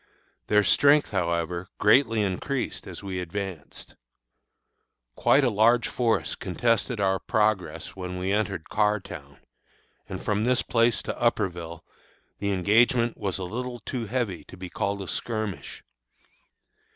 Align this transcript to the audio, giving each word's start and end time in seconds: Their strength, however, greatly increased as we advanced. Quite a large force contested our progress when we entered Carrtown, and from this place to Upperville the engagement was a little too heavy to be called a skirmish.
Their 0.47 0.63
strength, 0.63 1.11
however, 1.11 1.67
greatly 1.77 2.23
increased 2.23 2.87
as 2.87 3.03
we 3.03 3.19
advanced. 3.19 3.93
Quite 5.15 5.43
a 5.43 5.49
large 5.51 5.87
force 5.87 6.33
contested 6.33 6.99
our 6.99 7.19
progress 7.19 7.95
when 7.95 8.17
we 8.17 8.31
entered 8.31 8.67
Carrtown, 8.67 9.37
and 10.09 10.19
from 10.25 10.43
this 10.43 10.63
place 10.63 11.03
to 11.03 11.21
Upperville 11.21 11.83
the 12.39 12.51
engagement 12.51 13.15
was 13.15 13.37
a 13.37 13.43
little 13.43 13.77
too 13.77 14.07
heavy 14.07 14.43
to 14.45 14.57
be 14.57 14.71
called 14.71 15.03
a 15.03 15.07
skirmish. 15.07 15.83